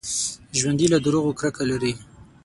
ژوندي 0.57 0.87
له 0.93 0.97
دروغو 1.05 1.37
کرکه 1.39 1.63
لري 1.71 1.93